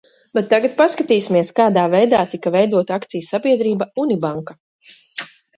"Bet 0.35 0.47
tagad 0.53 0.71
paskatīsimies, 0.77 1.51
kādā 1.59 1.83
veidā 1.95 2.23
tika 2.33 2.53
veidota 2.57 2.97
akciju 3.03 3.29
sabiedrība 3.29 3.89
"Unibanka"." 4.07 4.61